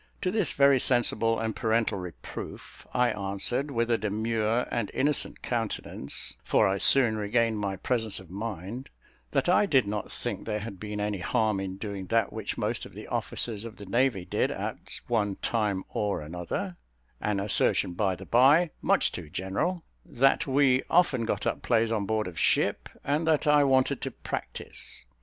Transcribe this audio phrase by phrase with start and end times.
[0.23, 6.35] To this very sensible and parental reproof I answered, with a demure and innocent countenance
[6.43, 8.89] (for I soon regained my presence of mind)
[9.29, 12.83] that I did not think there had been any harm in doing that which most
[12.87, 16.77] of the officers of the navy did at one time or another
[17.21, 22.07] (an assertion, by the by, much too general); that we often got up plays on
[22.07, 25.05] board of ship, and that I wanted to practise.